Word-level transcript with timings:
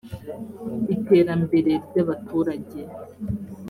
iterambere 0.95 1.71
ry’abaturage 1.87 2.79